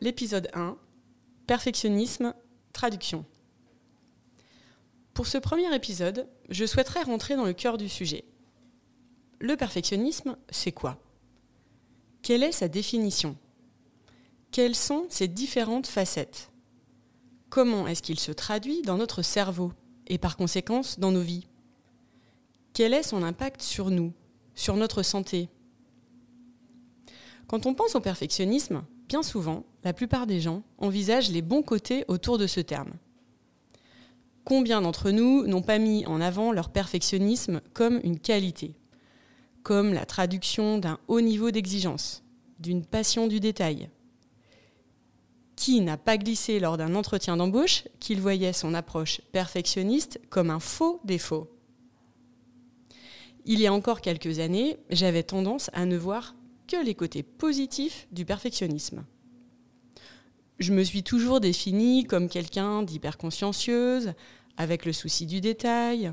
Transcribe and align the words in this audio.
L'épisode 0.00 0.48
1, 0.54 0.76
Perfectionnisme, 1.46 2.34
traduction. 2.72 3.24
Pour 5.12 5.26
ce 5.26 5.38
premier 5.38 5.74
épisode, 5.74 6.28
je 6.48 6.64
souhaiterais 6.64 7.02
rentrer 7.02 7.36
dans 7.36 7.44
le 7.44 7.52
cœur 7.52 7.78
du 7.78 7.88
sujet. 7.88 8.24
Le 9.40 9.56
perfectionnisme, 9.56 10.36
c'est 10.50 10.72
quoi? 10.72 10.98
Quelle 12.22 12.42
est 12.42 12.52
sa 12.52 12.68
définition? 12.68 13.36
Quelles 14.50 14.74
sont 14.74 15.06
ses 15.08 15.28
différentes 15.28 15.86
facettes? 15.86 16.50
Comment 17.50 17.86
est-ce 17.86 18.02
qu'il 18.02 18.18
se 18.18 18.32
traduit 18.32 18.82
dans 18.82 18.96
notre 18.96 19.22
cerveau 19.22 19.72
et 20.06 20.18
par 20.18 20.36
conséquence 20.36 20.98
dans 20.98 21.12
nos 21.12 21.20
vies? 21.20 21.46
Quel 22.72 22.94
est 22.94 23.02
son 23.02 23.22
impact 23.22 23.62
sur 23.62 23.90
nous, 23.90 24.12
sur 24.54 24.76
notre 24.76 25.02
santé? 25.02 25.48
Quand 27.46 27.66
on 27.66 27.74
pense 27.74 27.94
au 27.94 28.00
perfectionnisme, 28.00 28.84
bien 29.08 29.22
souvent, 29.22 29.64
la 29.82 29.92
plupart 29.92 30.26
des 30.26 30.40
gens 30.40 30.62
envisagent 30.78 31.30
les 31.30 31.42
bons 31.42 31.62
côtés 31.62 32.04
autour 32.08 32.38
de 32.38 32.46
ce 32.46 32.60
terme. 32.60 32.92
Combien 34.44 34.82
d'entre 34.82 35.10
nous 35.10 35.46
n'ont 35.46 35.62
pas 35.62 35.78
mis 35.78 36.04
en 36.06 36.20
avant 36.20 36.52
leur 36.52 36.70
perfectionnisme 36.70 37.60
comme 37.72 38.00
une 38.04 38.18
qualité, 38.18 38.76
comme 39.62 39.94
la 39.94 40.04
traduction 40.04 40.78
d'un 40.78 40.98
haut 41.08 41.22
niveau 41.22 41.50
d'exigence, 41.50 42.22
d'une 42.58 42.84
passion 42.84 43.26
du 43.26 43.40
détail. 43.40 43.88
Qui 45.56 45.80
n'a 45.80 45.96
pas 45.96 46.18
glissé 46.18 46.60
lors 46.60 46.76
d'un 46.76 46.94
entretien 46.94 47.36
d'embauche 47.36 47.84
qu'il 48.00 48.20
voyait 48.20 48.52
son 48.52 48.74
approche 48.74 49.20
perfectionniste 49.32 50.20
comme 50.28 50.50
un 50.50 50.60
faux 50.60 51.00
défaut? 51.04 51.50
Il 53.46 53.60
y 53.60 53.66
a 53.66 53.72
encore 53.72 54.00
quelques 54.00 54.40
années, 54.40 54.78
j'avais 54.90 55.22
tendance 55.22 55.70
à 55.72 55.86
ne 55.86 55.96
voir 55.96 56.34
les 56.82 56.94
côtés 56.94 57.22
positifs 57.22 58.08
du 58.12 58.24
perfectionnisme. 58.24 59.04
Je 60.58 60.72
me 60.72 60.84
suis 60.84 61.02
toujours 61.02 61.40
définie 61.40 62.04
comme 62.04 62.28
quelqu'un 62.28 62.82
d'hyper 62.82 63.18
consciencieuse, 63.18 64.12
avec 64.56 64.86
le 64.86 64.92
souci 64.92 65.26
du 65.26 65.40
détail. 65.40 66.12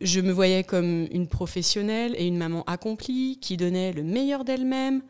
Je 0.00 0.20
me 0.20 0.30
voyais 0.30 0.62
comme 0.62 1.06
une 1.10 1.26
professionnelle 1.26 2.14
et 2.18 2.26
une 2.26 2.36
maman 2.36 2.64
accomplie 2.64 3.38
qui 3.40 3.56
donnait 3.56 3.92
le 3.92 4.02
meilleur 4.02 4.44
d'elle-même, 4.44 5.02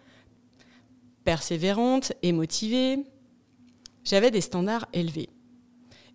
persévérante 1.24 2.12
et 2.22 2.30
motivée. 2.30 3.04
J'avais 4.04 4.30
des 4.30 4.40
standards 4.40 4.86
élevés. 4.92 5.28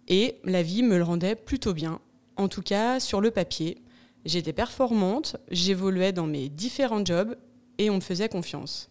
Et 0.07 0.37
la 0.45 0.63
vie 0.63 0.83
me 0.83 0.97
le 0.97 1.03
rendait 1.03 1.35
plutôt 1.35 1.73
bien, 1.73 1.99
en 2.37 2.47
tout 2.47 2.61
cas 2.61 3.01
sur 3.01 3.19
le 3.19 3.31
papier. 3.31 3.81
J'étais 4.23 4.53
performante, 4.53 5.35
j'évoluais 5.49 6.13
dans 6.13 6.27
mes 6.27 6.47
différents 6.47 7.03
jobs 7.03 7.35
et 7.77 7.89
on 7.89 7.95
me 7.95 8.01
faisait 8.01 8.29
confiance. 8.29 8.89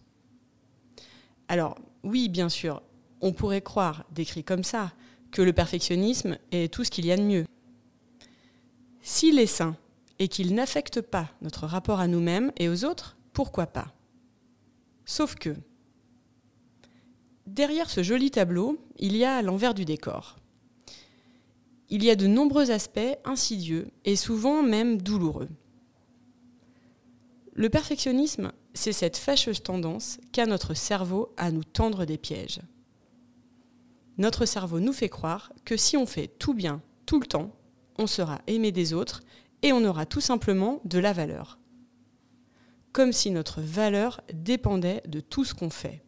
Alors, 1.47 1.77
oui, 2.03 2.29
bien 2.29 2.49
sûr, 2.49 2.81
on 3.21 3.33
pourrait 3.33 3.61
croire, 3.61 4.05
décrit 4.11 4.43
comme 4.43 4.63
ça, 4.63 4.93
que 5.31 5.41
le 5.41 5.53
perfectionnisme 5.53 6.37
est 6.51 6.73
tout 6.73 6.83
ce 6.83 6.91
qu'il 6.91 7.05
y 7.05 7.11
a 7.11 7.17
de 7.17 7.23
mieux. 7.23 7.45
S'il 9.01 9.39
est 9.39 9.45
sain 9.47 9.75
et 10.19 10.27
qu'il 10.27 10.53
n'affecte 10.53 11.01
pas 11.01 11.29
notre 11.41 11.65
rapport 11.65 11.99
à 11.99 12.07
nous-mêmes 12.07 12.51
et 12.57 12.69
aux 12.69 12.85
autres, 12.85 13.17
pourquoi 13.33 13.65
pas? 13.65 13.93
Sauf 15.05 15.35
que, 15.35 15.55
derrière 17.47 17.89
ce 17.89 18.03
joli 18.03 18.29
tableau, 18.29 18.77
il 18.99 19.17
y 19.17 19.25
a 19.25 19.41
l'envers 19.41 19.73
du 19.73 19.85
décor. 19.85 20.37
Il 21.89 22.03
y 22.03 22.09
a 22.09 22.15
de 22.15 22.27
nombreux 22.27 22.71
aspects 22.71 23.17
insidieux 23.25 23.89
et 24.05 24.15
souvent 24.15 24.63
même 24.63 25.01
douloureux. 25.01 25.49
Le 27.53 27.69
perfectionnisme 27.69 28.51
c'est 28.73 28.93
cette 28.93 29.17
fâcheuse 29.17 29.63
tendance 29.63 30.19
qu'a 30.31 30.45
notre 30.45 30.73
cerveau 30.73 31.33
à 31.37 31.51
nous 31.51 31.63
tendre 31.63 32.05
des 32.05 32.17
pièges. 32.17 32.61
Notre 34.17 34.45
cerveau 34.45 34.79
nous 34.79 34.93
fait 34.93 35.09
croire 35.09 35.51
que 35.65 35.77
si 35.77 35.97
on 35.97 36.05
fait 36.05 36.27
tout 36.27 36.53
bien, 36.53 36.81
tout 37.05 37.19
le 37.19 37.25
temps, 37.25 37.55
on 37.97 38.07
sera 38.07 38.41
aimé 38.47 38.71
des 38.71 38.93
autres 38.93 39.21
et 39.61 39.73
on 39.73 39.83
aura 39.85 40.05
tout 40.05 40.21
simplement 40.21 40.81
de 40.85 40.99
la 40.99 41.13
valeur. 41.13 41.59
Comme 42.93 43.13
si 43.13 43.31
notre 43.31 43.61
valeur 43.61 44.21
dépendait 44.33 45.01
de 45.07 45.19
tout 45.19 45.45
ce 45.45 45.53
qu'on 45.53 45.69
fait. 45.69 46.03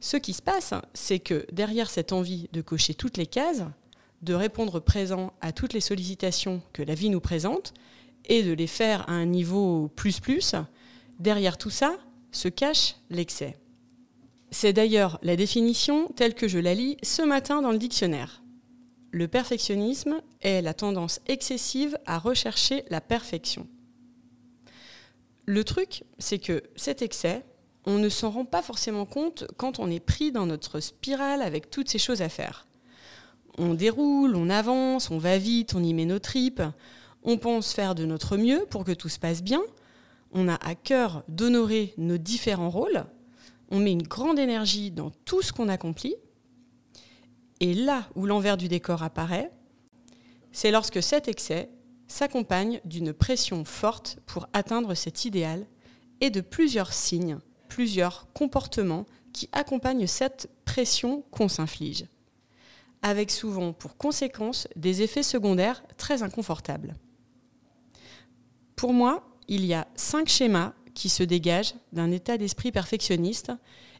Ce 0.00 0.16
qui 0.16 0.32
se 0.32 0.42
passe, 0.42 0.74
c'est 0.94 1.20
que 1.20 1.46
derrière 1.52 1.88
cette 1.88 2.12
envie 2.12 2.48
de 2.52 2.60
cocher 2.60 2.94
toutes 2.94 3.16
les 3.16 3.26
cases, 3.26 3.62
de 4.22 4.34
répondre 4.34 4.80
présent 4.80 5.32
à 5.40 5.52
toutes 5.52 5.74
les 5.74 5.80
sollicitations 5.80 6.60
que 6.72 6.82
la 6.82 6.94
vie 6.94 7.10
nous 7.10 7.20
présente, 7.20 7.72
et 8.26 8.42
de 8.42 8.52
les 8.52 8.66
faire 8.66 9.08
à 9.08 9.12
un 9.12 9.26
niveau 9.26 9.90
plus 9.94 10.20
plus, 10.20 10.54
Derrière 11.18 11.58
tout 11.58 11.70
ça 11.70 11.96
se 12.30 12.48
cache 12.48 12.96
l'excès. 13.10 13.58
C'est 14.50 14.72
d'ailleurs 14.72 15.18
la 15.22 15.36
définition 15.36 16.08
telle 16.08 16.34
que 16.34 16.48
je 16.48 16.58
la 16.58 16.74
lis 16.74 16.96
ce 17.02 17.22
matin 17.22 17.62
dans 17.62 17.72
le 17.72 17.78
dictionnaire. 17.78 18.42
Le 19.10 19.28
perfectionnisme 19.28 20.20
est 20.40 20.62
la 20.62 20.74
tendance 20.74 21.20
excessive 21.26 21.98
à 22.06 22.18
rechercher 22.18 22.84
la 22.90 23.00
perfection. 23.00 23.66
Le 25.44 25.64
truc, 25.64 26.04
c'est 26.18 26.38
que 26.38 26.62
cet 26.76 27.02
excès, 27.02 27.44
on 27.84 27.98
ne 27.98 28.08
s'en 28.08 28.30
rend 28.30 28.44
pas 28.44 28.62
forcément 28.62 29.06
compte 29.06 29.44
quand 29.56 29.78
on 29.78 29.90
est 29.90 30.00
pris 30.00 30.32
dans 30.32 30.46
notre 30.46 30.80
spirale 30.80 31.42
avec 31.42 31.70
toutes 31.70 31.88
ces 31.88 31.98
choses 31.98 32.22
à 32.22 32.28
faire. 32.28 32.66
On 33.58 33.74
déroule, 33.74 34.36
on 34.36 34.48
avance, 34.48 35.10
on 35.10 35.18
va 35.18 35.38
vite, 35.38 35.74
on 35.74 35.82
y 35.82 35.92
met 35.92 36.04
nos 36.04 36.18
tripes, 36.18 36.62
on 37.22 37.38
pense 37.38 37.72
faire 37.72 37.94
de 37.94 38.04
notre 38.04 38.36
mieux 38.36 38.66
pour 38.70 38.84
que 38.84 38.92
tout 38.92 39.08
se 39.08 39.18
passe 39.18 39.42
bien, 39.42 39.62
on 40.32 40.48
a 40.48 40.54
à 40.54 40.74
cœur 40.74 41.24
d'honorer 41.28 41.94
nos 41.96 42.18
différents 42.18 42.70
rôles, 42.70 43.04
on 43.70 43.78
met 43.78 43.92
une 43.92 44.02
grande 44.02 44.38
énergie 44.38 44.90
dans 44.90 45.10
tout 45.24 45.42
ce 45.42 45.52
qu'on 45.52 45.68
accomplit, 45.68 46.16
et 47.60 47.74
là 47.74 48.08
où 48.14 48.26
l'envers 48.26 48.56
du 48.56 48.68
décor 48.68 49.02
apparaît, 49.02 49.52
c'est 50.50 50.70
lorsque 50.70 51.02
cet 51.02 51.28
excès 51.28 51.70
s'accompagne 52.08 52.80
d'une 52.84 53.12
pression 53.12 53.64
forte 53.64 54.18
pour 54.26 54.46
atteindre 54.52 54.94
cet 54.94 55.24
idéal 55.24 55.66
et 56.20 56.30
de 56.30 56.40
plusieurs 56.40 56.92
signes, 56.92 57.38
plusieurs 57.68 58.30
comportements 58.34 59.06
qui 59.32 59.48
accompagnent 59.52 60.06
cette 60.06 60.50
pression 60.64 61.22
qu'on 61.30 61.48
s'inflige, 61.48 62.04
avec 63.00 63.30
souvent 63.30 63.72
pour 63.72 63.96
conséquence 63.96 64.68
des 64.76 65.02
effets 65.02 65.22
secondaires 65.22 65.82
très 65.96 66.22
inconfortables. 66.22 66.94
Pour 68.76 68.92
moi, 68.92 69.31
il 69.48 69.64
y 69.64 69.74
a 69.74 69.86
cinq 69.94 70.28
schémas 70.28 70.72
qui 70.94 71.08
se 71.08 71.22
dégagent 71.22 71.74
d'un 71.92 72.10
état 72.10 72.38
d'esprit 72.38 72.72
perfectionniste 72.72 73.52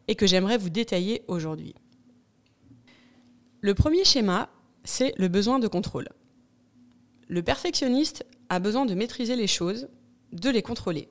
et 0.08 0.14
que 0.14 0.26
j'aimerais 0.26 0.58
vous 0.58 0.70
détailler 0.70 1.22
aujourd'hui. 1.28 1.74
Le 3.60 3.74
premier 3.74 4.04
schéma, 4.04 4.50
c'est 4.84 5.14
le 5.16 5.28
besoin 5.28 5.58
de 5.58 5.68
contrôle. 5.68 6.08
Le 7.28 7.42
perfectionniste 7.42 8.26
a 8.48 8.58
besoin 8.58 8.84
de 8.84 8.94
maîtriser 8.94 9.36
les 9.36 9.46
choses, 9.46 9.88
de 10.32 10.50
les 10.50 10.62
contrôler. 10.62 11.08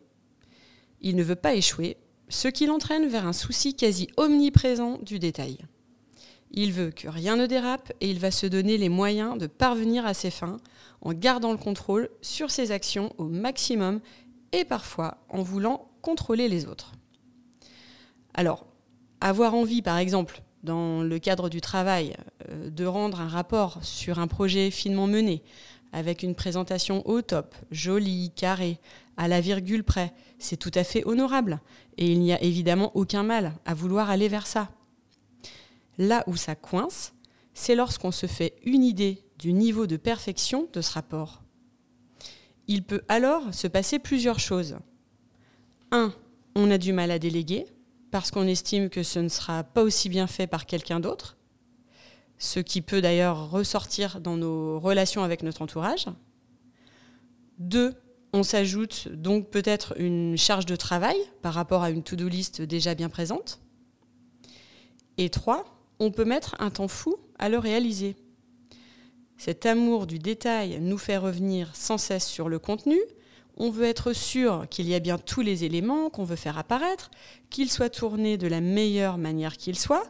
Il 1.00 1.16
ne 1.16 1.24
veut 1.24 1.36
pas 1.36 1.56
échouer, 1.56 1.98
ce 2.30 2.48
qui 2.48 2.66
l'entraîne 2.66 3.08
vers 3.08 3.26
un 3.26 3.34
souci 3.34 3.76
quasi 3.76 4.08
omniprésent 4.18 5.00
du 5.00 5.20
détail. 5.20 5.58
Il 6.52 6.74
veut 6.74 6.92
que 6.92 7.08
rien 7.08 7.38
ne 7.38 7.46
dérape 7.46 7.94
et 8.02 8.10
il 8.10 8.20
va 8.20 8.32
se 8.32 8.46
donner 8.46 8.78
les 8.78 8.90
moyens 8.90 9.38
de 9.38 9.48
parvenir 9.48 10.06
à 10.06 10.14
ses 10.14 10.32
fins 10.32 10.58
en 11.02 11.14
gardant 11.14 11.52
le 11.52 11.58
contrôle 11.58 12.10
sur 12.22 12.52
ses 12.52 12.72
actions 12.72 13.14
au 13.18 13.26
maximum 13.26 14.00
et 14.52 14.66
parfois 14.66 15.18
en 15.30 15.42
voulant 15.42 15.90
contrôler 16.02 16.48
les 16.48 16.66
autres. 16.66 16.94
Alors, 18.34 18.66
avoir 19.20 19.54
envie, 19.54 19.82
par 19.82 19.98
exemple, 19.98 20.42
dans 20.64 21.02
le 21.04 21.20
cadre 21.20 21.50
du 21.50 21.62
travail, 21.62 22.16
euh, 22.50 22.70
de 22.70 22.86
rendre 22.86 23.22
un 23.22 23.28
rapport 23.28 23.80
sur 23.84 24.20
un 24.20 24.28
projet 24.28 24.72
finement 24.72 25.08
mené, 25.08 25.44
avec 25.94 26.24
une 26.24 26.36
présentation 26.36 27.06
au 27.08 27.22
top, 27.22 27.56
jolie, 27.72 28.32
carrée, 28.36 28.80
à 29.18 29.28
la 29.28 29.42
virgule 29.42 29.84
près, 29.84 30.14
c'est 30.40 30.58
tout 30.58 30.72
à 30.74 30.84
fait 30.84 31.06
honorable. 31.06 31.60
Et 31.98 32.12
il 32.12 32.20
n'y 32.20 32.34
a 32.34 32.42
évidemment 32.42 32.92
aucun 32.96 33.24
mal 33.24 33.54
à 33.66 33.74
vouloir 33.74 34.10
aller 34.10 34.30
vers 34.30 34.48
ça. 34.48 34.70
Là 35.98 36.24
où 36.28 36.36
ça 36.38 36.56
coince, 36.56 37.14
c'est 37.54 37.76
lorsqu'on 37.76 38.12
se 38.12 38.26
fait 38.26 38.56
une 38.64 38.84
idée 38.84 39.24
du 39.42 39.54
niveau 39.54 39.88
de 39.88 39.98
perfection 39.98 40.70
de 40.72 40.82
ce 40.82 40.94
rapport. 40.94 41.42
Il 42.68 42.84
peut 42.84 43.02
alors 43.08 43.52
se 43.54 43.68
passer 43.68 43.98
plusieurs 43.98 44.40
choses. 44.40 44.78
1. 45.92 46.14
On 46.56 46.70
a 46.70 46.78
du 46.78 46.94
mal 46.94 47.10
à 47.10 47.18
déléguer 47.18 47.66
parce 48.12 48.30
qu'on 48.30 48.46
estime 48.46 48.90
que 48.90 49.02
ce 49.02 49.18
ne 49.18 49.30
sera 49.30 49.64
pas 49.64 49.82
aussi 49.82 50.10
bien 50.10 50.28
fait 50.28 50.46
par 50.46 50.68
quelqu'un 50.68 51.00
d'autre, 51.00 51.38
ce 52.38 52.60
qui 52.60 52.82
peut 52.82 53.02
d'ailleurs 53.02 53.50
ressortir 53.50 54.22
dans 54.22 54.38
nos 54.38 54.80
relations 54.80 55.24
avec 55.24 55.42
notre 55.42 55.64
entourage. 55.64 56.06
2. 57.58 57.96
On 58.34 58.44
s'ajoute 58.44 59.10
donc 59.10 59.50
peut-être 59.50 60.00
une 60.00 60.38
charge 60.38 60.68
de 60.68 60.76
travail 60.76 61.18
par 61.42 61.56
rapport 61.56 61.82
à 61.82 61.90
une 61.90 62.04
to-do 62.04 62.28
list 62.28 62.62
déjà 62.62 62.94
bien 62.94 63.10
présente. 63.10 63.60
Et 65.18 65.30
3 65.30 65.66
on 66.00 66.10
peut 66.10 66.26
mettre 66.26 66.56
un 66.58 66.72
temps 66.72 66.88
fou 66.88 67.18
à 67.38 67.48
le 67.48 67.60
réaliser. 67.60 68.16
Cet 69.44 69.66
amour 69.66 70.06
du 70.06 70.20
détail 70.20 70.78
nous 70.82 71.00
fait 71.00 71.18
revenir 71.18 71.76
sans 71.76 71.98
cesse 71.98 72.28
sur 72.28 72.48
le 72.48 72.60
contenu. 72.60 73.00
On 73.58 73.72
veut 73.72 73.86
être 73.86 74.14
sûr 74.14 74.68
qu'il 74.70 74.88
y 74.88 74.94
a 74.94 75.00
bien 75.00 75.18
tous 75.18 75.42
les 75.42 75.64
éléments 75.64 76.12
qu'on 76.12 76.26
veut 76.26 76.36
faire 76.36 76.60
apparaître, 76.60 77.10
qu'ils 77.50 77.72
soient 77.72 77.90
tournés 77.90 78.38
de 78.38 78.46
la 78.46 78.62
meilleure 78.62 79.18
manière 79.18 79.58
qu'ils 79.58 79.80
soient, 79.80 80.06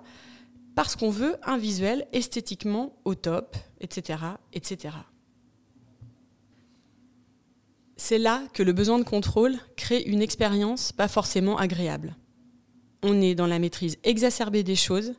parce 0.75 0.97
qu'on 0.97 1.11
veut 1.11 1.37
un 1.43 1.57
visuel 1.57 2.07
esthétiquement 2.11 2.91
au 3.05 3.15
top, 3.15 3.55
etc. 3.79 4.19
etc. 4.51 4.95
C'est 7.95 8.19
là 8.19 8.43
que 8.53 8.63
le 8.63 8.73
besoin 8.73 8.99
de 8.99 9.05
contrôle 9.05 9.55
crée 9.77 10.01
une 10.01 10.21
expérience 10.21 10.91
pas 10.91 11.07
forcément 11.07 11.57
agréable. 11.57 12.17
On 13.01 13.21
est 13.21 13.35
dans 13.35 13.47
la 13.47 13.59
maîtrise 13.59 13.97
exacerbée 14.03 14.63
des 14.63 14.75
choses, 14.75 15.13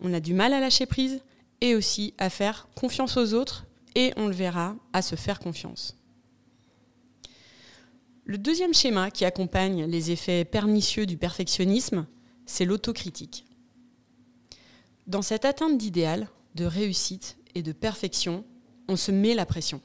on 0.00 0.14
a 0.14 0.20
du 0.20 0.32
mal 0.32 0.54
à 0.54 0.60
lâcher 0.60 0.86
prise 0.86 1.20
et 1.60 1.74
aussi 1.74 2.14
à 2.18 2.30
faire 2.30 2.68
confiance 2.74 3.16
aux 3.16 3.34
autres 3.34 3.66
et 3.94 4.12
on 4.16 4.28
le 4.28 4.34
verra, 4.34 4.76
à 4.92 5.02
se 5.02 5.16
faire 5.16 5.40
confiance. 5.40 5.96
Le 8.24 8.38
deuxième 8.38 8.74
schéma 8.74 9.10
qui 9.10 9.24
accompagne 9.24 9.86
les 9.86 10.10
effets 10.10 10.44
pernicieux 10.44 11.06
du 11.06 11.16
perfectionnisme, 11.16 12.06
c'est 12.46 12.64
l'autocritique. 12.64 13.46
Dans 15.06 15.22
cette 15.22 15.46
atteinte 15.46 15.78
d'idéal, 15.78 16.28
de 16.54 16.66
réussite 16.66 17.38
et 17.54 17.62
de 17.62 17.72
perfection, 17.72 18.44
on 18.88 18.96
se 18.96 19.10
met 19.10 19.34
la 19.34 19.46
pression. 19.46 19.80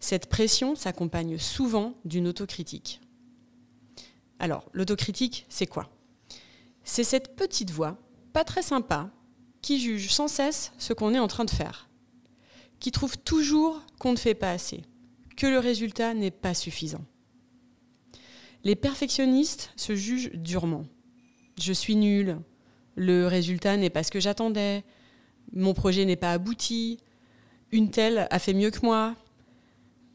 Cette 0.00 0.28
pression 0.28 0.76
s'accompagne 0.76 1.38
souvent 1.38 1.94
d'une 2.04 2.28
autocritique. 2.28 3.00
Alors, 4.38 4.68
l'autocritique, 4.72 5.46
c'est 5.48 5.66
quoi? 5.66 5.88
C'est 6.84 7.04
cette 7.04 7.34
petite 7.36 7.70
voix 7.70 7.96
pas 8.34 8.44
très 8.44 8.60
sympa, 8.60 9.10
qui 9.66 9.80
juge 9.80 10.12
sans 10.12 10.28
cesse 10.28 10.70
ce 10.78 10.92
qu'on 10.92 11.12
est 11.12 11.18
en 11.18 11.26
train 11.26 11.44
de 11.44 11.50
faire, 11.50 11.88
qui 12.78 12.92
trouve 12.92 13.18
toujours 13.18 13.82
qu'on 13.98 14.12
ne 14.12 14.16
fait 14.16 14.36
pas 14.36 14.52
assez, 14.52 14.82
que 15.36 15.48
le 15.48 15.58
résultat 15.58 16.14
n'est 16.14 16.30
pas 16.30 16.54
suffisant. 16.54 17.04
Les 18.62 18.76
perfectionnistes 18.76 19.72
se 19.74 19.96
jugent 19.96 20.30
durement. 20.34 20.84
Je 21.60 21.72
suis 21.72 21.96
nul, 21.96 22.38
le 22.94 23.26
résultat 23.26 23.76
n'est 23.76 23.90
pas 23.90 24.04
ce 24.04 24.12
que 24.12 24.20
j'attendais, 24.20 24.84
mon 25.52 25.74
projet 25.74 26.04
n'est 26.04 26.14
pas 26.14 26.30
abouti, 26.30 27.00
une 27.72 27.90
telle 27.90 28.28
a 28.30 28.38
fait 28.38 28.54
mieux 28.54 28.70
que 28.70 28.86
moi. 28.86 29.16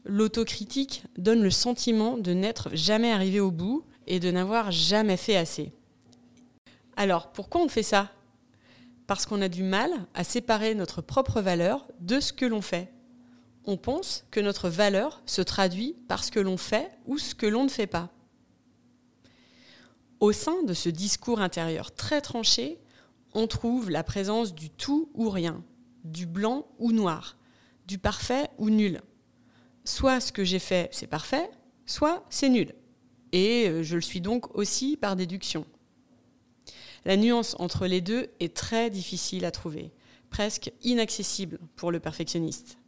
L'autocritique 0.06 1.04
donne 1.18 1.42
le 1.42 1.50
sentiment 1.50 2.16
de 2.16 2.32
n'être 2.32 2.74
jamais 2.74 3.12
arrivé 3.12 3.38
au 3.38 3.50
bout 3.50 3.84
et 4.06 4.18
de 4.18 4.30
n'avoir 4.30 4.70
jamais 4.70 5.18
fait 5.18 5.36
assez. 5.36 5.72
Alors, 6.96 7.32
pourquoi 7.32 7.60
on 7.60 7.68
fait 7.68 7.82
ça? 7.82 8.10
Parce 9.12 9.26
qu'on 9.26 9.42
a 9.42 9.50
du 9.50 9.62
mal 9.62 9.90
à 10.14 10.24
séparer 10.24 10.74
notre 10.74 11.02
propre 11.02 11.42
valeur 11.42 11.86
de 12.00 12.18
ce 12.18 12.32
que 12.32 12.46
l'on 12.46 12.62
fait. 12.62 12.90
On 13.66 13.76
pense 13.76 14.24
que 14.30 14.40
notre 14.40 14.70
valeur 14.70 15.20
se 15.26 15.42
traduit 15.42 15.98
par 16.08 16.24
ce 16.24 16.30
que 16.30 16.40
l'on 16.40 16.56
fait 16.56 16.90
ou 17.04 17.18
ce 17.18 17.34
que 17.34 17.44
l'on 17.44 17.64
ne 17.64 17.68
fait 17.68 17.86
pas. 17.86 18.08
Au 20.18 20.32
sein 20.32 20.62
de 20.62 20.72
ce 20.72 20.88
discours 20.88 21.42
intérieur 21.42 21.94
très 21.94 22.22
tranché, 22.22 22.78
on 23.34 23.46
trouve 23.46 23.90
la 23.90 24.02
présence 24.02 24.54
du 24.54 24.70
tout 24.70 25.10
ou 25.12 25.28
rien, 25.28 25.62
du 26.04 26.24
blanc 26.24 26.66
ou 26.78 26.92
noir, 26.92 27.36
du 27.86 27.98
parfait 27.98 28.48
ou 28.56 28.70
nul. 28.70 29.02
Soit 29.84 30.20
ce 30.20 30.32
que 30.32 30.42
j'ai 30.42 30.58
fait, 30.58 30.88
c'est 30.90 31.06
parfait, 31.06 31.50
soit 31.84 32.24
c'est 32.30 32.48
nul. 32.48 32.74
Et 33.32 33.68
euh, 33.68 33.82
je 33.82 33.96
le 33.96 34.00
suis 34.00 34.22
donc 34.22 34.56
aussi 34.56 34.96
par 34.96 35.16
déduction. 35.16 35.66
La 37.04 37.16
nuance 37.16 37.56
entre 37.58 37.86
les 37.86 38.00
deux 38.00 38.28
est 38.40 38.54
très 38.54 38.90
difficile 38.90 39.44
à 39.44 39.50
trouver, 39.50 39.90
presque 40.30 40.72
inaccessible 40.82 41.58
pour 41.76 41.90
le 41.90 42.00
perfectionniste. 42.00 42.78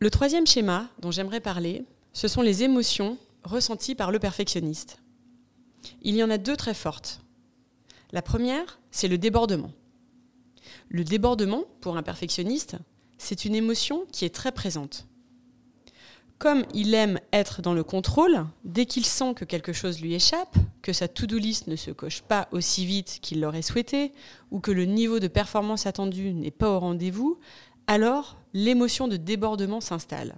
Le 0.00 0.10
troisième 0.10 0.46
schéma 0.46 0.88
dont 0.98 1.10
j'aimerais 1.10 1.40
parler, 1.40 1.84
ce 2.12 2.28
sont 2.28 2.42
les 2.42 2.62
émotions 2.62 3.18
ressenties 3.42 3.94
par 3.94 4.10
le 4.10 4.18
perfectionniste. 4.18 4.98
Il 6.02 6.14
y 6.14 6.22
en 6.22 6.30
a 6.30 6.38
deux 6.38 6.56
très 6.56 6.74
fortes. 6.74 7.20
La 8.12 8.22
première, 8.22 8.78
c'est 8.90 9.08
le 9.08 9.18
débordement. 9.18 9.72
Le 10.88 11.04
débordement, 11.04 11.64
pour 11.80 11.96
un 11.96 12.02
perfectionniste, 12.02 12.76
c'est 13.18 13.44
une 13.44 13.54
émotion 13.54 14.04
qui 14.12 14.24
est 14.24 14.34
très 14.34 14.52
présente. 14.52 15.06
Comme 16.38 16.64
il 16.74 16.94
aime 16.94 17.20
être 17.32 17.62
dans 17.62 17.74
le 17.74 17.84
contrôle, 17.84 18.44
dès 18.64 18.86
qu'il 18.86 19.04
sent 19.04 19.34
que 19.34 19.44
quelque 19.44 19.72
chose 19.72 20.00
lui 20.00 20.14
échappe, 20.14 20.56
que 20.82 20.92
sa 20.92 21.08
to-do 21.08 21.38
list 21.38 21.68
ne 21.68 21.76
se 21.76 21.90
coche 21.90 22.22
pas 22.22 22.48
aussi 22.50 22.84
vite 22.84 23.18
qu'il 23.22 23.40
l'aurait 23.40 23.62
souhaité, 23.62 24.12
ou 24.50 24.60
que 24.60 24.72
le 24.72 24.84
niveau 24.84 25.20
de 25.20 25.28
performance 25.28 25.86
attendu 25.86 26.34
n'est 26.34 26.50
pas 26.50 26.70
au 26.70 26.80
rendez-vous, 26.80 27.38
alors 27.86 28.38
l'émotion 28.52 29.08
de 29.08 29.16
débordement 29.16 29.80
s'installe. 29.80 30.34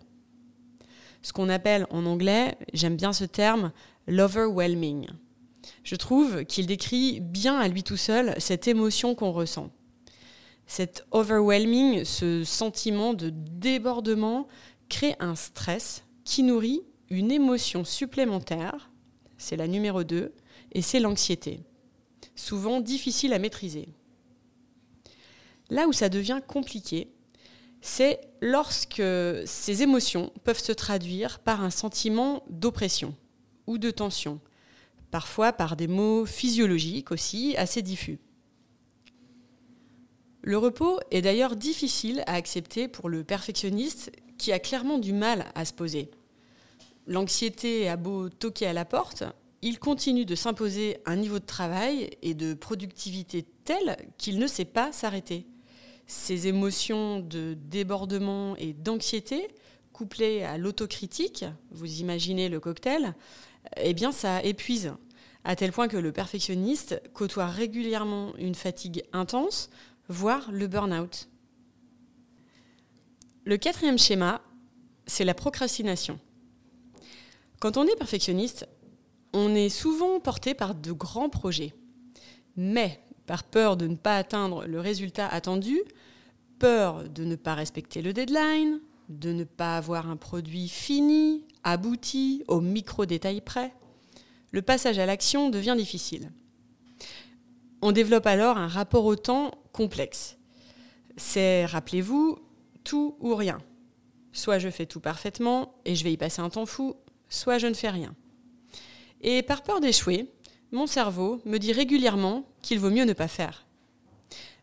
Ce 1.23 1.33
qu'on 1.33 1.49
appelle 1.49 1.87
en 1.91 2.07
anglais, 2.07 2.57
j'aime 2.73 2.97
bien 2.97 3.13
ce 3.13 3.25
terme, 3.25 3.73
l'overwhelming. 4.07 5.09
Je 5.83 5.97
trouve 5.97 6.45
qu'il 6.45 6.67
décrit 6.67 7.21
bien 7.21 7.59
à 7.59 7.67
lui 7.69 7.83
tout 7.83 7.97
seul 7.97 8.35
cette 8.39 8.69
émotion 8.69 9.15
qu'on 9.15 9.33
ressent. 9.33 9.71
Cet 10.69 11.07
overwhelming, 11.13 12.05
ce 12.05 12.45
sentiment 12.45 13.15
de 13.15 13.31
débordement 13.31 14.47
crée 14.89 15.17
un 15.21 15.35
stress 15.35 16.05
qui 16.25 16.43
nourrit 16.43 16.83
une 17.11 17.31
émotion 17.31 17.85
supplémentaire, 17.85 18.91
c'est 19.39 19.57
la 19.57 19.69
numéro 19.69 20.05
2, 20.05 20.33
et 20.73 20.83
c'est 20.83 21.01
l'anxiété, 21.01 21.61
souvent 22.35 22.81
difficile 22.81 23.33
à 23.33 23.39
maîtriser. 23.39 23.89
Là 25.71 25.89
où 25.89 25.93
ça 25.93 26.09
devient 26.09 26.41
compliqué, 26.47 27.13
c'est 27.81 28.21
lorsque 28.41 29.03
ces 29.45 29.83
émotions 29.83 30.33
peuvent 30.45 30.63
se 30.63 30.73
traduire 30.73 31.39
par 31.39 31.63
un 31.63 31.71
sentiment 31.71 32.43
d'oppression 32.51 33.15
ou 33.67 33.79
de 33.79 33.91
tension, 33.91 34.41
parfois 35.11 35.53
par 35.53 35.77
des 35.77 35.89
mots 35.89 36.27
physiologiques 36.27 37.13
aussi 37.13 37.57
assez 37.57 37.83
diffus. 37.83 38.19
Le 40.43 40.59
repos 40.59 41.01
est 41.11 41.23
d'ailleurs 41.23 41.57
difficile 41.57 42.23
à 42.27 42.35
accepter 42.35 42.87
pour 42.87 43.09
le 43.09 43.25
perfectionniste 43.25 44.13
qui 44.39 44.53
a 44.53 44.59
clairement 44.59 44.99
du 44.99 45.13
mal 45.13 45.47
à 45.55 45.65
se 45.65 45.73
poser. 45.73 46.11
L'anxiété 47.07 47.89
a 47.89 47.97
beau 47.97 48.29
toquer 48.29 48.67
à 48.67 48.73
la 48.73 48.85
porte, 48.85 49.25
il 49.63 49.79
continue 49.79 50.25
de 50.25 50.35
s'imposer 50.35 50.99
un 51.07 51.17
niveau 51.17 51.39
de 51.39 51.45
travail 51.45 52.11
et 52.23 52.35
de 52.35 52.55
productivité 52.55 53.45
tel 53.65 53.97
qu'il 54.19 54.39
ne 54.39 54.47
sait 54.47 54.65
pas 54.65 54.93
s'arrêter. 54.93 55.47
Ces 56.07 56.47
émotions 56.47 57.21
de 57.21 57.55
débordement 57.55 58.55
et 58.57 58.75
d'anxiété, 58.75 59.49
couplées 59.93 60.45
à 60.45 60.59
l'autocritique, 60.59 61.45
vous 61.71 62.01
imaginez 62.01 62.49
le 62.49 62.61
cocktail, 62.61 63.15
eh 63.79 63.95
bien 63.95 64.13
ça 64.13 64.43
épuise, 64.45 64.93
à 65.43 65.57
tel 65.57 65.73
point 65.73 65.89
que 65.89 65.97
le 65.97 66.13
perfectionniste 66.13 67.03
côtoie 67.13 67.47
régulièrement 67.47 68.37
une 68.37 68.55
fatigue 68.55 69.03
intense, 69.13 69.71
voire 70.09 70.51
le 70.53 70.67
burn-out. 70.69 71.29
Le 73.47 73.57
quatrième 73.59 73.97
schéma, 73.97 74.43
c'est 75.07 75.25
la 75.25 75.33
procrastination. 75.33 76.19
Quand 77.61 77.77
on 77.77 77.87
est 77.87 77.95
perfectionniste, 77.95 78.67
on 79.33 79.55
est 79.55 79.69
souvent 79.69 80.19
porté 80.19 80.53
par 80.53 80.75
de 80.75 80.91
grands 80.91 81.29
projets. 81.29 81.73
Mais 82.57 83.01
par 83.25 83.45
peur 83.45 83.77
de 83.77 83.87
ne 83.87 83.95
pas 83.95 84.17
atteindre 84.17 84.67
le 84.67 84.81
résultat 84.81 85.29
attendu, 85.29 85.81
peur 86.59 87.09
de 87.09 87.23
ne 87.23 87.37
pas 87.37 87.55
respecter 87.55 88.03
le 88.03 88.13
deadline, 88.13 88.81
de 89.11 89.31
ne 89.31 89.45
pas 89.45 89.77
avoir 89.77 90.11
un 90.11 90.17
produit 90.17 90.69
fini, 90.69 91.45
abouti, 91.63 92.43
au 92.49 92.61
micro-détail 92.61 93.43
près, 93.43 93.73
le 94.51 94.63
passage 94.63 94.99
à 94.99 95.07
l'action 95.07 95.51
devient 95.51 95.77
difficile. 95.79 96.33
On 97.81 97.93
développe 97.93 98.27
alors 98.27 98.59
un 98.59 98.67
rapport 98.67 99.05
au 99.05 99.15
temps 99.15 99.53
complexe. 99.71 100.37
C'est, 101.17 101.65
rappelez-vous, 101.65 102.41
tout 102.87 103.17
ou 103.21 103.35
rien. 103.35 103.59
Soit 104.33 104.61
je 104.61 104.71
fais 104.71 104.87
tout 104.87 105.01
parfaitement 105.01 105.75
et 105.85 105.95
je 105.95 106.05
vais 106.05 106.13
y 106.13 106.17
passer 106.17 106.41
un 106.41 106.49
temps 106.49 106.67
fou, 106.67 106.95
soit 107.29 107.59
je 107.59 107.67
ne 107.67 107.75
fais 107.75 107.91
rien. 107.91 108.15
Et 109.21 109.43
par 109.43 109.63
peur 109.63 109.81
d'échouer, 109.81 110.31
mon 110.71 110.87
cerveau 110.87 111.41
me 111.45 111.59
dit 111.59 111.73
régulièrement 111.73 112.47
qu'il 112.63 112.79
vaut 112.79 112.91
mieux 112.91 113.05
ne 113.05 113.13
pas 113.13 113.29
faire. 113.29 113.67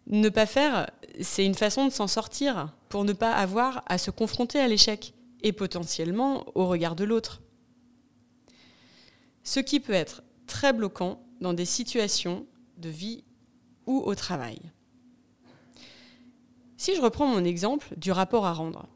Ne 0.08 0.30
pas 0.30 0.46
faire, 0.46 0.90
c'est 1.22 1.46
une 1.46 1.56
façon 1.56 1.86
de 1.86 1.92
s'en 1.92 2.08
sortir 2.08 2.74
pour 2.88 3.04
ne 3.04 3.14
pas 3.14 3.34
avoir 3.34 3.84
à 3.88 3.98
se 3.98 4.10
confronter 4.10 4.60
à 4.60 4.68
l'échec 4.68 5.14
et 5.42 5.52
potentiellement 5.52 6.46
au 6.56 6.68
regard 6.68 6.96
de 6.96 7.04
l'autre. 7.04 7.42
Ce 9.44 9.60
qui 9.60 9.82
peut 9.82 9.94
être 9.94 10.24
très 10.48 10.72
bloquant 10.72 11.22
dans 11.42 11.54
des 11.54 11.66
situations 11.66 12.46
de 12.78 12.90
vie 12.90 13.26
ou 13.86 14.00
au 14.00 14.16
travail. 14.16 14.60
Si 16.84 16.98
je 16.98 17.02
reprends 17.02 17.28
mon 17.28 17.46
exemple 17.46 17.88
du 17.96 18.12
rapport 18.12 18.46
à 18.46 18.52
rendre, 18.52 18.90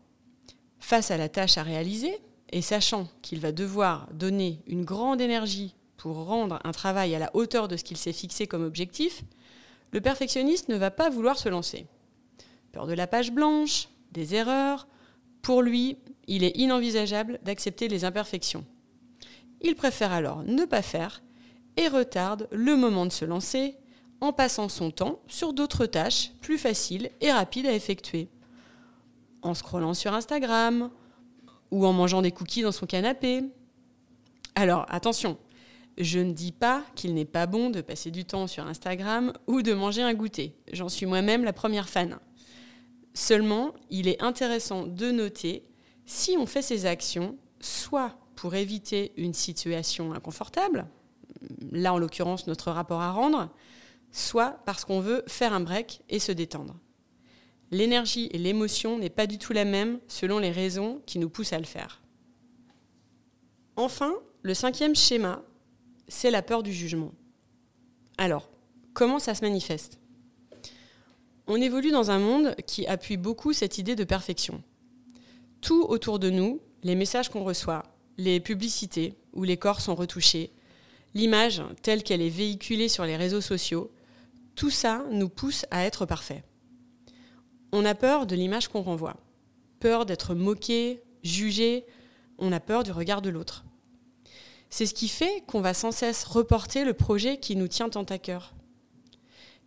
face 0.78 1.10
à 1.10 1.16
la 1.16 1.30
tâche 1.30 1.58
à 1.58 1.64
réaliser, 1.64 2.20
et 2.52 2.62
sachant 2.62 3.08
qu'il 3.22 3.40
va 3.40 3.54
devoir 3.54 4.10
donner 4.12 4.60
une 4.68 4.84
grande 4.84 5.22
énergie 5.22 5.74
pour 5.96 6.26
rendre 6.26 6.60
un 6.66 6.74
travail 6.74 7.16
à 7.16 7.20
la 7.20 7.34
hauteur 7.34 7.70
de 7.70 7.78
ce 7.78 7.86
qu'il 7.86 7.96
s'est 7.96 8.12
fixé 8.12 8.46
comme 8.46 8.66
objectif, 8.66 9.24
le 9.94 10.02
perfectionniste 10.02 10.68
ne 10.68 10.76
va 10.76 10.92
pas 10.92 11.10
vouloir 11.10 11.38
se 11.38 11.48
lancer. 11.48 11.88
Peur 12.74 12.88
de 12.88 12.94
la 12.94 13.08
page 13.08 13.32
blanche, 13.32 13.88
des 14.12 14.36
erreurs, 14.36 14.90
pour 15.42 15.62
lui, 15.62 15.96
il 16.28 16.44
est 16.44 16.58
inenvisageable 16.58 17.40
d'accepter 17.46 17.88
les 17.88 18.04
imperfections. 18.04 18.66
Il 19.62 19.76
préfère 19.76 20.12
alors 20.12 20.44
ne 20.44 20.66
pas 20.66 20.82
faire 20.82 21.24
et 21.78 21.88
retarde 21.88 22.50
le 22.52 22.76
moment 22.76 23.06
de 23.06 23.14
se 23.14 23.24
lancer 23.24 23.78
en 24.22 24.34
passant 24.34 24.70
son 24.70 24.92
temps 24.92 25.20
sur 25.28 25.54
d'autres 25.54 25.86
tâches 25.86 26.32
plus 26.42 26.58
faciles 26.58 27.12
et 27.22 27.32
rapides 27.32 27.68
à 27.68 27.74
effectuer. 27.74 28.30
En 29.42 29.54
scrollant 29.54 29.94
sur 29.94 30.14
Instagram 30.14 30.90
ou 31.72 31.86
en 31.86 31.94
mangeant 31.94 32.22
des 32.22 32.32
cookies 32.32 32.64
dans 32.64 32.72
son 32.72 32.86
canapé. 32.86 33.44
Alors 34.56 34.86
attention, 34.90 35.38
je 35.98 36.20
ne 36.20 36.32
dis 36.32 36.52
pas 36.52 36.84
qu'il 36.96 37.14
n'est 37.14 37.26
pas 37.26 37.48
bon 37.48 37.70
de 37.70 37.82
passer 37.82 38.12
du 38.12 38.26
temps 38.26 38.48
sur 38.48 38.68
Instagram 38.68 39.34
ou 39.48 39.62
de 39.62 39.74
manger 39.74 40.02
un 40.02 40.14
goûter. 40.14 40.56
J'en 40.72 40.90
suis 40.90 41.06
moi-même 41.06 41.44
la 41.44 41.54
première 41.54 41.90
fan. 41.90 42.18
Seulement, 43.14 43.74
il 43.90 44.08
est 44.08 44.22
intéressant 44.22 44.86
de 44.86 45.12
noter 45.12 45.66
si 46.06 46.38
on 46.38 46.46
fait 46.46 46.62
ces 46.62 46.86
actions 46.86 47.36
soit 47.60 48.16
pour 48.36 48.54
éviter 48.54 49.12
une 49.18 49.34
situation 49.34 50.14
inconfortable, 50.14 50.86
là 51.72 51.94
en 51.94 51.98
l'occurrence 51.98 52.46
notre 52.46 52.72
rapport 52.72 53.02
à 53.02 53.12
rendre, 53.12 53.50
soit 54.12 54.60
parce 54.66 54.86
qu'on 54.86 55.00
veut 55.00 55.24
faire 55.28 55.54
un 55.54 55.60
break 55.60 56.02
et 56.10 56.20
se 56.20 56.32
détendre. 56.32 56.76
L'énergie 57.72 58.30
et 58.32 58.38
l'émotion 58.38 58.98
n'est 58.98 59.10
pas 59.10 59.28
du 59.28 59.38
tout 59.38 59.54
la 59.54 59.66
même 59.66 60.00
selon 60.08 60.40
les 60.40 60.52
raisons 60.52 61.02
qui 61.06 61.20
nous 61.20 61.30
poussent 61.30 61.54
à 61.54 61.60
le 61.60 61.66
faire. 61.66 62.02
Enfin, 63.76 64.14
le 64.42 64.54
cinquième 64.54 64.96
schéma 64.96 65.44
c'est 66.08 66.32
la 66.32 66.42
peur 66.42 66.64
du 66.64 66.74
jugement. 66.74 67.12
Alors, 68.18 68.50
comment 68.94 69.20
ça 69.20 69.36
se 69.36 69.44
manifeste? 69.44 70.00
On 71.48 71.62
évolue 71.62 71.92
dans 71.92 72.12
un 72.12 72.20
monde 72.20 72.56
qui 72.66 72.88
appuie 72.88 73.18
beaucoup 73.18 73.54
cette 73.54 73.78
idée 73.78 73.96
de 73.96 74.04
perfection. 74.04 74.64
Tout 75.62 75.84
autour 75.84 76.20
de 76.20 76.30
nous, 76.30 76.62
les 76.84 76.96
messages 76.96 77.30
qu'on 77.30 77.44
reçoit, 77.44 77.84
les 78.18 78.40
publicités 78.40 79.16
où 79.34 79.44
les 79.44 79.58
corps 79.58 79.82
sont 79.82 79.96
retouchés, 79.96 80.52
l'image 81.14 81.62
telle 81.82 82.04
qu'elle 82.04 82.22
est 82.22 82.30
véhiculée 82.30 82.90
sur 82.90 83.06
les 83.06 83.16
réseaux 83.16 83.42
sociaux, 83.42 83.92
tout 84.58 84.72
ça 84.72 85.06
nous 85.12 85.30
pousse 85.30 85.66
à 85.72 85.86
être 85.86 86.06
parfait. 86.06 86.44
On 87.72 87.86
a 87.86 87.94
peur 87.94 88.26
de 88.26 88.36
l'image 88.36 88.68
qu'on 88.68 88.82
renvoie, 88.82 89.16
peur 89.80 90.06
d'être 90.06 90.34
moqué, 90.34 91.04
jugé, 91.24 91.86
on 92.40 92.52
a 92.52 92.60
peur 92.60 92.84
du 92.84 92.92
regard 92.92 93.22
de 93.22 93.30
l'autre. 93.30 93.64
C'est 94.72 94.88
ce 94.88 94.96
qui 94.96 95.10
fait 95.10 95.44
qu'on 95.48 95.62
va 95.62 95.76
sans 95.76 95.92
cesse 95.92 96.26
reporter 96.26 96.86
le 96.86 96.94
projet 96.94 97.40
qui 97.40 97.56
nous 97.56 97.68
tient 97.68 97.90
tant 97.90 98.04
à 98.04 98.18
cœur. 98.18 98.56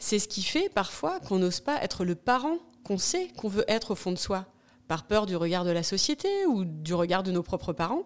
C'est 0.01 0.19
ce 0.19 0.29
qui 0.29 0.43
fait 0.43 0.69
parfois 0.69 1.21
qu'on 1.21 1.39
n'ose 1.39 1.61
pas 1.61 1.83
être 1.83 2.05
le 2.05 2.17
parent 2.17 2.59
qu'on 2.83 2.99
sait 2.99 3.29
qu'on 3.37 3.49
veut 3.49 3.65
être 3.69 3.93
au 3.93 3.95
fond 3.95 4.11
de 4.11 4.19
soi, 4.19 4.47
par 4.89 5.07
peur 5.07 5.27
du 5.27 5.37
regard 5.37 5.65
de 5.65 5.71
la 5.71 5.85
société 5.85 6.47
ou 6.47 6.65
du 6.65 6.95
regard 6.95 7.23
de 7.23 7.31
nos 7.31 7.45
propres 7.45 7.73
parents. 7.73 8.03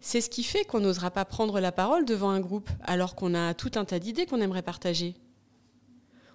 C'est 0.00 0.20
ce 0.20 0.30
qui 0.30 0.42
fait 0.42 0.64
qu'on 0.64 0.80
n'osera 0.80 1.10
pas 1.10 1.24
prendre 1.24 1.60
la 1.60 1.72
parole 1.72 2.04
devant 2.04 2.30
un 2.30 2.40
groupe 2.40 2.70
alors 2.82 3.14
qu'on 3.14 3.34
a 3.34 3.54
tout 3.54 3.72
un 3.74 3.84
tas 3.84 3.98
d'idées 3.98 4.26
qu'on 4.26 4.40
aimerait 4.40 4.62
partager. 4.62 5.16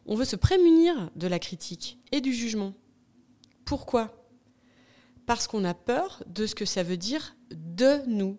On 0.05 0.15
veut 0.15 0.25
se 0.25 0.35
prémunir 0.35 1.09
de 1.15 1.27
la 1.27 1.39
critique 1.39 1.99
et 2.11 2.19
du 2.19 2.33
jugement. 2.33 2.73
Pourquoi? 3.63 4.13
Parce 5.25 5.47
qu'on 5.47 5.63
a 5.63 5.73
peur 5.73 6.21
de 6.27 6.45
ce 6.45 6.55
que 6.55 6.65
ça 6.65 6.83
veut 6.83 6.97
dire 6.97 7.35
de 7.51 8.05
nous, 8.07 8.37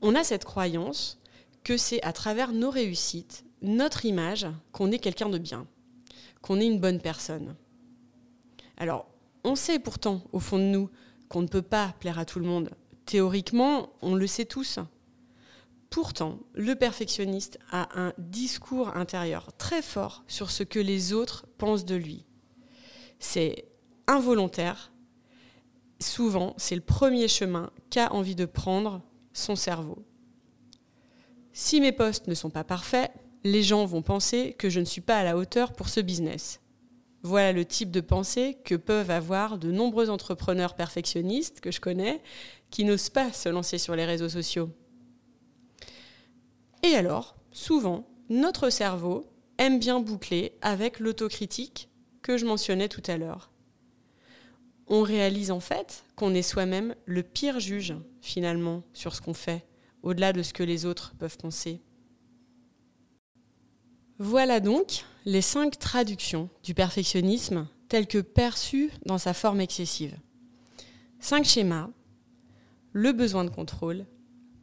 on 0.00 0.14
a 0.14 0.22
cette 0.22 0.44
croyance 0.44 1.18
que 1.64 1.76
c'est 1.76 2.02
à 2.02 2.12
travers 2.12 2.52
nos 2.52 2.70
réussites, 2.70 3.44
notre 3.62 4.04
image, 4.04 4.46
qu'on 4.70 4.92
est 4.92 5.00
quelqu'un 5.00 5.28
de 5.28 5.38
bien, 5.38 5.66
qu'on 6.40 6.60
est 6.60 6.66
une 6.66 6.78
bonne 6.78 7.00
personne. 7.00 7.56
Alors, 8.76 9.06
on 9.42 9.56
sait 9.56 9.80
pourtant, 9.80 10.22
au 10.32 10.38
fond 10.38 10.58
de 10.58 10.64
nous, 10.64 10.88
qu'on 11.28 11.42
ne 11.42 11.48
peut 11.48 11.62
pas 11.62 11.94
plaire 11.98 12.18
à 12.18 12.24
tout 12.24 12.38
le 12.38 12.46
monde. 12.46 12.70
Théoriquement, 13.08 13.94
on 14.02 14.14
le 14.14 14.26
sait 14.26 14.44
tous. 14.44 14.80
Pourtant, 15.88 16.40
le 16.52 16.74
perfectionniste 16.74 17.58
a 17.70 17.88
un 17.98 18.12
discours 18.18 18.94
intérieur 18.94 19.50
très 19.56 19.80
fort 19.80 20.24
sur 20.26 20.50
ce 20.50 20.62
que 20.62 20.78
les 20.78 21.14
autres 21.14 21.46
pensent 21.56 21.86
de 21.86 21.94
lui. 21.94 22.26
C'est 23.18 23.64
involontaire. 24.06 24.92
Souvent, 25.98 26.52
c'est 26.58 26.74
le 26.74 26.82
premier 26.82 27.28
chemin 27.28 27.70
qu'a 27.88 28.12
envie 28.12 28.34
de 28.34 28.44
prendre 28.44 29.00
son 29.32 29.56
cerveau. 29.56 30.04
Si 31.54 31.80
mes 31.80 31.92
postes 31.92 32.26
ne 32.26 32.34
sont 32.34 32.50
pas 32.50 32.62
parfaits, 32.62 33.10
les 33.42 33.62
gens 33.62 33.86
vont 33.86 34.02
penser 34.02 34.54
que 34.58 34.68
je 34.68 34.80
ne 34.80 34.84
suis 34.84 35.00
pas 35.00 35.16
à 35.16 35.24
la 35.24 35.38
hauteur 35.38 35.72
pour 35.72 35.88
ce 35.88 36.00
business. 36.00 36.60
Voilà 37.22 37.52
le 37.52 37.64
type 37.64 37.90
de 37.90 38.00
pensée 38.00 38.58
que 38.64 38.76
peuvent 38.76 39.10
avoir 39.10 39.58
de 39.58 39.72
nombreux 39.72 40.08
entrepreneurs 40.08 40.74
perfectionnistes 40.74 41.60
que 41.60 41.70
je 41.70 41.80
connais 41.80 42.22
qui 42.70 42.84
n'osent 42.84 43.10
pas 43.10 43.32
se 43.32 43.48
lancer 43.48 43.78
sur 43.78 43.96
les 43.96 44.04
réseaux 44.04 44.28
sociaux. 44.28 44.70
Et 46.84 46.94
alors, 46.94 47.36
souvent, 47.50 48.08
notre 48.28 48.70
cerveau 48.70 49.26
aime 49.58 49.78
bien 49.78 50.00
boucler 50.00 50.52
avec 50.62 51.00
l'autocritique 51.00 51.88
que 52.22 52.36
je 52.36 52.46
mentionnais 52.46 52.88
tout 52.88 53.02
à 53.06 53.16
l'heure. 53.16 53.50
On 54.86 55.02
réalise 55.02 55.50
en 55.50 55.60
fait 55.60 56.04
qu'on 56.14 56.34
est 56.34 56.42
soi-même 56.42 56.94
le 57.04 57.22
pire 57.22 57.60
juge 57.60 57.94
finalement 58.20 58.84
sur 58.92 59.14
ce 59.14 59.20
qu'on 59.20 59.34
fait, 59.34 59.66
au-delà 60.02 60.32
de 60.32 60.42
ce 60.42 60.52
que 60.52 60.62
les 60.62 60.86
autres 60.86 61.14
peuvent 61.18 61.36
penser. 61.36 61.80
Voilà 64.18 64.60
donc 64.60 65.04
les 65.28 65.42
cinq 65.42 65.78
traductions 65.78 66.48
du 66.62 66.72
perfectionnisme 66.72 67.68
telles 67.88 68.06
que 68.06 68.16
perçues 68.16 68.90
dans 69.04 69.18
sa 69.18 69.34
forme 69.34 69.60
excessive. 69.60 70.16
Cinq 71.20 71.44
schémas, 71.44 71.90
le 72.92 73.12
besoin 73.12 73.44
de 73.44 73.50
contrôle, 73.50 74.06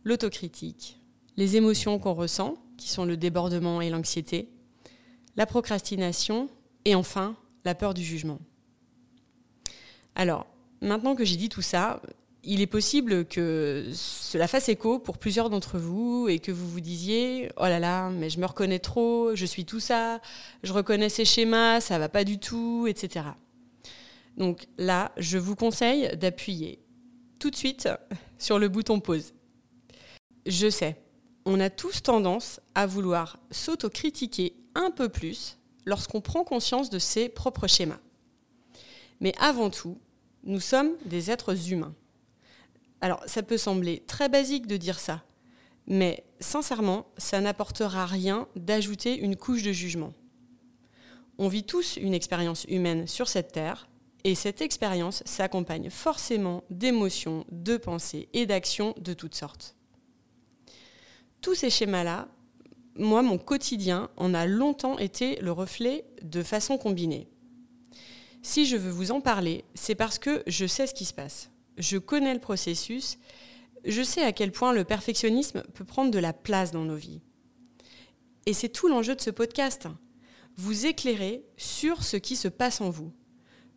l'autocritique, 0.04 1.00
les 1.38 1.56
émotions 1.56 2.00
qu'on 2.00 2.16
ressent, 2.16 2.58
qui 2.78 2.90
sont 2.90 3.06
le 3.06 3.16
débordement 3.16 3.80
et 3.80 3.92
l'anxiété, 3.92 4.50
la 5.36 5.46
procrastination 5.46 6.50
et 6.84 6.96
enfin 6.96 7.36
la 7.64 7.76
peur 7.76 7.94
du 7.94 8.04
jugement. 8.04 8.40
Alors, 10.16 10.48
maintenant 10.82 11.14
que 11.14 11.26
j'ai 11.26 11.38
dit 11.38 11.50
tout 11.50 11.62
ça, 11.62 12.02
il 12.46 12.62
est 12.62 12.68
possible 12.68 13.26
que 13.26 13.90
cela 13.94 14.48
fasse 14.48 14.70
écho 14.70 15.00
pour 15.00 15.18
plusieurs 15.18 15.50
d'entre 15.50 15.78
vous 15.78 16.28
et 16.30 16.40
que 16.40 16.52
vous 16.52 16.68
vous 16.68 16.80
disiez 16.80 17.50
oh 17.58 17.64
là 17.64 17.80
là 17.80 18.10
mais 18.10 18.30
je 18.30 18.40
me 18.40 18.46
reconnais 18.46 18.80
trop 18.80 19.36
je 19.36 19.46
suis 19.46 19.66
tout 19.66 19.80
ça 19.80 20.22
je 20.64 20.72
reconnais 20.72 21.10
ces 21.10 21.26
schémas 21.26 21.82
ça 21.82 21.98
va 22.00 22.08
pas 22.08 22.24
du 22.24 22.40
tout 22.40 22.86
etc 22.88 23.26
donc 24.38 24.68
là 24.78 25.12
je 25.18 25.38
vous 25.38 25.56
conseille 25.56 26.16
d'appuyer 26.18 26.80
tout 27.40 27.50
de 27.50 27.56
suite 27.56 27.90
sur 28.38 28.60
le 28.60 28.70
bouton 28.70 29.00
pause. 29.00 29.34
Je 30.46 30.70
sais 30.70 31.02
on 31.48 31.60
a 31.60 31.70
tous 31.70 32.02
tendance 32.02 32.60
à 32.74 32.88
vouloir 32.88 33.38
s'autocritiquer 33.52 34.56
un 34.74 34.90
peu 34.90 35.10
plus 35.10 35.60
lorsqu'on 35.86 36.20
prend 36.20 36.44
conscience 36.44 36.90
de 36.90 36.98
ses 36.98 37.30
propres 37.30 37.68
schémas. 37.68 38.00
Mais 39.20 39.34
avant 39.40 39.70
tout 39.70 40.00
nous 40.44 40.60
sommes 40.60 40.92
des 41.06 41.32
êtres 41.32 41.72
humains 41.72 41.96
alors, 43.02 43.22
ça 43.28 43.44
peut 43.44 43.58
sembler 43.58 44.04
très 44.08 44.30
basique 44.30 44.68
de 44.68 44.78
dire 44.78 45.00
ça, 45.00 45.24
mais 45.88 46.26
sincèrement, 46.40 47.08
ça 47.18 47.42
n'apportera 47.42 48.06
rien 48.06 48.48
d'ajouter 48.56 49.18
une 49.18 49.36
couche 49.36 49.64
de 49.64 49.72
jugement. 49.72 50.14
On 51.38 51.48
vit 51.48 51.64
tous 51.64 51.98
une 51.98 52.14
expérience 52.14 52.66
humaine 52.66 53.08
sur 53.08 53.28
cette 53.28 53.52
terre, 53.52 53.88
et 54.24 54.34
cette 54.34 54.62
expérience 54.62 55.22
s'accompagne 55.26 55.92
forcément 55.92 56.64
d'émotions, 56.72 57.46
de 57.52 57.78
pensées 57.78 58.28
et 58.34 58.48
d'actions 58.48 58.96
de 58.98 59.14
toutes 59.14 59.36
sortes. 59.36 59.76
Tous 61.42 61.54
ces 61.54 61.70
schémas-là, 61.70 62.28
moi, 62.98 63.22
mon 63.22 63.38
quotidien 63.38 64.10
en 64.18 64.34
a 64.34 64.48
longtemps 64.48 64.98
été 64.98 65.36
le 65.42 65.52
reflet 65.52 66.06
de 66.24 66.42
façon 66.42 66.80
combinée. 66.80 67.28
Si 68.42 68.66
je 68.66 68.78
veux 68.78 68.90
vous 68.90 69.12
en 69.12 69.22
parler, 69.22 69.64
c'est 69.76 69.94
parce 69.94 70.18
que 70.18 70.42
je 70.48 70.66
sais 70.66 70.88
ce 70.88 70.96
qui 70.96 71.06
se 71.06 71.14
passe. 71.14 71.52
Je 71.78 71.98
connais 71.98 72.34
le 72.34 72.40
processus. 72.40 73.18
Je 73.84 74.02
sais 74.02 74.24
à 74.24 74.32
quel 74.32 74.52
point 74.52 74.74
le 74.74 74.84
perfectionnisme 74.84 75.64
peut 75.74 75.86
prendre 75.86 76.12
de 76.12 76.20
la 76.20 76.34
place 76.34 76.72
dans 76.72 76.86
nos 76.86 76.96
vies. 76.96 77.22
Et 78.46 78.54
c'est 78.54 78.70
tout 78.70 78.88
l'enjeu 78.88 79.16
de 79.16 79.22
ce 79.22 79.30
podcast. 79.30 79.88
Vous 80.56 80.86
éclairer 80.86 81.44
sur 81.58 82.04
ce 82.04 82.18
qui 82.18 82.36
se 82.36 82.48
passe 82.48 82.82
en 82.82 82.90
vous, 82.90 83.12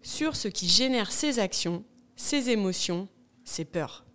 sur 0.03 0.37
ce 0.37 0.49
qui 0.49 0.69
génère 0.69 1.11
ces 1.11 1.39
actions, 1.39 1.85
ces 2.17 2.51
émotions, 2.51 3.09
ces 3.45 3.65
peurs. 3.65 4.07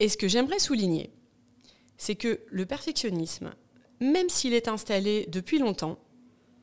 Et 0.00 0.08
ce 0.08 0.16
que 0.16 0.28
j'aimerais 0.28 0.58
souligner, 0.58 1.10
c'est 1.96 2.16
que 2.16 2.40
le 2.48 2.66
perfectionnisme, 2.66 3.54
même 4.00 4.28
s'il 4.28 4.54
est 4.54 4.68
installé 4.68 5.26
depuis 5.30 5.58
longtemps, 5.58 5.98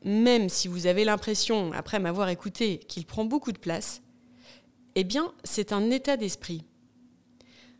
même 0.04 0.48
si 0.48 0.68
vous 0.68 0.86
avez 0.86 1.04
l'impression, 1.04 1.72
après 1.72 1.98
m'avoir 1.98 2.28
écouté, 2.28 2.78
qu'il 2.78 3.06
prend 3.06 3.24
beaucoup 3.24 3.52
de 3.52 3.58
place, 3.58 4.02
eh 4.94 5.04
bien, 5.04 5.32
c'est 5.44 5.72
un 5.72 5.90
état 5.90 6.16
d'esprit. 6.16 6.64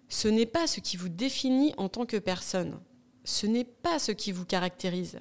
Ce 0.09 0.29
n'est 0.29 0.47
pas 0.47 0.67
ce 0.67 0.81
qui 0.81 0.97
vous 0.97 1.09
définit 1.09 1.75
en 1.77 1.89
tant 1.89 2.07
que 2.07 2.17
personne. 2.17 2.79
Ce 3.25 3.47
n'est 3.47 3.65
pas 3.65 3.99
ce 3.99 4.13
qui 4.13 4.33
vous 4.33 4.45
caractérise. 4.45 5.21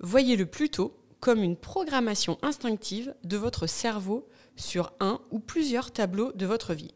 Voyez-le 0.00 0.46
plutôt 0.46 0.96
comme 1.20 1.42
une 1.42 1.56
programmation 1.56 2.38
instinctive 2.42 3.14
de 3.24 3.36
votre 3.36 3.66
cerveau 3.66 4.28
sur 4.56 4.92
un 5.00 5.20
ou 5.30 5.38
plusieurs 5.38 5.92
tableaux 5.92 6.32
de 6.32 6.46
votre 6.46 6.74
vie. 6.74 6.94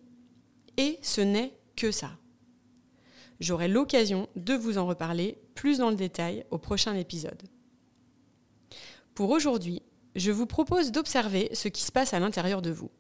Et 0.77 0.99
ce 1.03 1.21
n'est 1.21 1.57
que 1.77 1.91
ça. 1.91 2.11
J'aurai 3.41 3.69
l'occasion 3.69 4.29
de 4.37 4.55
vous 4.55 4.79
en 4.79 4.87
reparler 4.87 5.39
plus 5.55 5.79
dans 5.79 5.91
le 5.91 5.97
détail 5.97 6.45
au 6.51 6.59
prochain 6.59 6.95
épisode. 6.95 7.43
Pour 9.15 9.31
aujourd'hui, 9.31 9.83
je 10.15 10.33
vous 10.33 10.47
propose 10.47 10.93
d'observer 10.93 11.51
ce 11.53 11.69
qui 11.69 11.83
se 11.83 11.93
passe 11.93 12.15
à 12.15 12.21
l'intérieur 12.21 12.63
de 12.63 12.71
vous, 12.71 12.91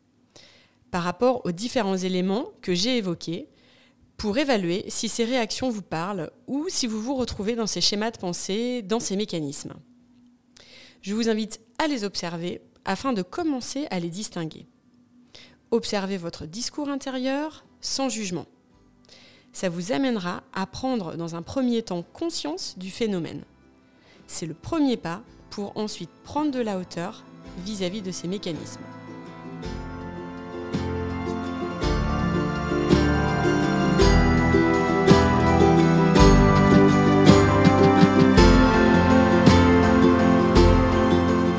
par 0.90 1.02
rapport 1.02 1.44
aux 1.44 1.52
différents 1.52 1.96
éléments 1.96 2.50
que 2.62 2.74
j'ai 2.74 2.98
évoqués, 2.98 3.48
pour 4.16 4.38
évaluer 4.38 4.84
si 4.88 5.08
ces 5.08 5.24
réactions 5.24 5.68
vous 5.68 5.82
parlent 5.82 6.30
ou 6.46 6.66
si 6.68 6.86
vous 6.86 7.02
vous 7.02 7.14
retrouvez 7.14 7.54
dans 7.54 7.66
ces 7.66 7.82
schémas 7.82 8.10
de 8.10 8.18
pensée, 8.18 8.82
dans 8.82 9.00
ces 9.00 9.16
mécanismes. 9.16 9.74
Je 11.02 11.14
vous 11.14 11.28
invite 11.28 11.60
à 11.78 11.86
les 11.86 12.04
observer 12.04 12.62
afin 12.84 13.12
de 13.12 13.22
commencer 13.22 13.86
à 13.90 14.00
les 14.00 14.08
distinguer. 14.08 14.66
Observez 15.70 16.16
votre 16.16 16.46
discours 16.46 16.88
intérieur 16.88 17.66
sans 17.80 18.08
jugement 18.08 18.46
ça 19.56 19.70
vous 19.70 19.90
amènera 19.90 20.42
à 20.52 20.66
prendre 20.66 21.16
dans 21.16 21.34
un 21.34 21.40
premier 21.40 21.80
temps 21.82 22.02
conscience 22.02 22.76
du 22.76 22.90
phénomène. 22.90 23.42
C'est 24.26 24.44
le 24.44 24.52
premier 24.52 24.98
pas 24.98 25.22
pour 25.48 25.74
ensuite 25.78 26.10
prendre 26.24 26.50
de 26.50 26.60
la 26.60 26.76
hauteur 26.76 27.24
vis-à-vis 27.64 28.02
de 28.02 28.10
ces 28.10 28.28
mécanismes. 28.28 28.82